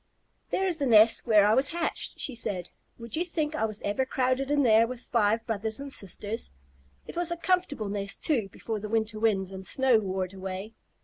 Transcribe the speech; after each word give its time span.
"There 0.49 0.65
is 0.65 0.77
the 0.77 0.87
nest 0.87 1.27
where 1.27 1.45
I 1.45 1.53
was 1.53 1.67
hatched," 1.67 2.19
she 2.19 2.33
said. 2.33 2.71
"Would 2.97 3.15
you 3.15 3.23
think 3.23 3.53
I 3.53 3.65
was 3.65 3.83
ever 3.83 4.03
crowded 4.03 4.49
in 4.49 4.63
there 4.63 4.87
with 4.87 4.99
five 5.05 5.45
brothers 5.45 5.79
and 5.79 5.93
sisters? 5.93 6.49
It 7.05 7.15
was 7.15 7.29
a 7.29 7.37
comfortable 7.37 7.87
nest, 7.87 8.23
too, 8.23 8.49
before 8.49 8.79
the 8.79 8.89
winter 8.89 9.19
winds 9.19 9.51
and 9.51 9.63
snow 9.63 9.99
wore 9.99 10.25
it 10.25 10.33
away. 10.33 10.73